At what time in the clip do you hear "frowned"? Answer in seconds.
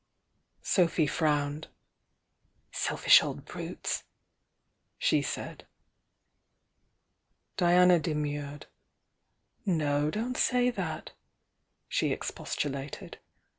1.05-1.67